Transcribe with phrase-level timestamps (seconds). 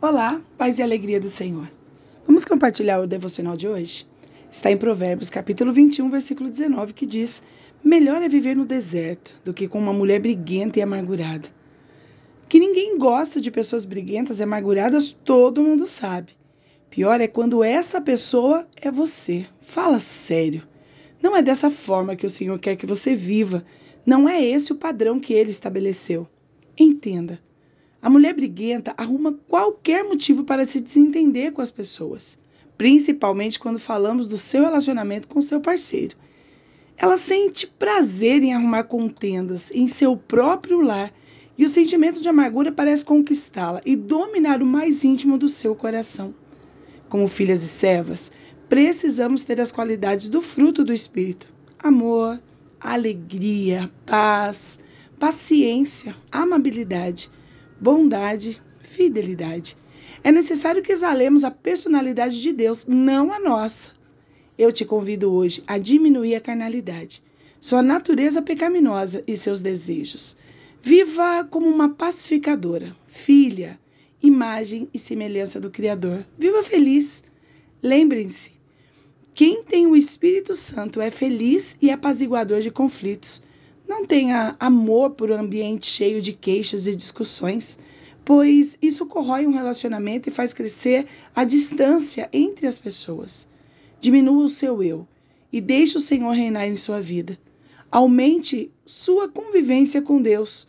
[0.00, 1.68] Olá, paz e alegria do Senhor.
[2.24, 4.06] Vamos compartilhar o devocional de hoje?
[4.48, 7.42] Está em Provérbios, capítulo 21, versículo 19, que diz:
[7.82, 11.48] Melhor é viver no deserto do que com uma mulher briguenta e amargurada.
[12.48, 16.30] Que ninguém gosta de pessoas briguentas e amarguradas, todo mundo sabe.
[16.88, 19.48] Pior é quando essa pessoa é você.
[19.62, 20.62] Fala sério.
[21.20, 23.64] Não é dessa forma que o Senhor quer que você viva.
[24.06, 26.24] Não é esse o padrão que ele estabeleceu.
[26.78, 27.47] Entenda.
[28.00, 32.38] A mulher briguenta arruma qualquer motivo para se desentender com as pessoas,
[32.76, 36.16] principalmente quando falamos do seu relacionamento com seu parceiro.
[36.96, 41.12] Ela sente prazer em arrumar contendas em seu próprio lar
[41.56, 46.32] e o sentimento de amargura parece conquistá-la e dominar o mais íntimo do seu coração.
[47.08, 48.30] Como filhas e servas,
[48.68, 52.40] precisamos ter as qualidades do fruto do Espírito: amor,
[52.80, 54.78] alegria, paz,
[55.18, 57.28] paciência, amabilidade
[57.80, 59.76] bondade, fidelidade.
[60.22, 63.92] É necessário que exalemos a personalidade de Deus, não a nossa.
[64.56, 67.22] Eu te convido hoje a diminuir a carnalidade,
[67.60, 70.36] sua natureza pecaminosa e seus desejos.
[70.82, 73.78] Viva como uma pacificadora, filha,
[74.22, 76.24] imagem e semelhança do Criador.
[76.36, 77.22] Viva feliz.
[77.82, 78.52] Lembrem-se,
[79.34, 83.40] quem tem o Espírito Santo é feliz e apaziguador de conflitos.
[83.88, 87.78] Não tenha amor por um ambiente cheio de queixas e discussões,
[88.22, 93.48] pois isso corrói um relacionamento e faz crescer a distância entre as pessoas.
[93.98, 95.08] Diminua o seu eu
[95.50, 97.38] e deixe o Senhor reinar em sua vida.
[97.90, 100.68] Aumente sua convivência com Deus.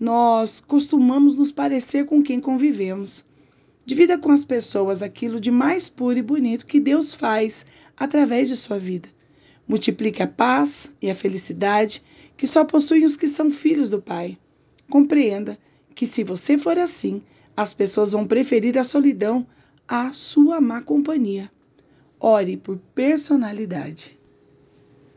[0.00, 3.22] Nós costumamos nos parecer com quem convivemos.
[3.84, 8.56] Divida com as pessoas aquilo de mais puro e bonito que Deus faz através de
[8.56, 9.10] sua vida.
[9.68, 12.02] Multiplique a paz e a felicidade
[12.36, 14.38] que só possuem os que são filhos do Pai.
[14.88, 15.58] Compreenda
[15.94, 17.22] que, se você for assim,
[17.56, 19.46] as pessoas vão preferir a solidão
[19.88, 21.50] à sua má companhia.
[22.20, 24.18] Ore por personalidade.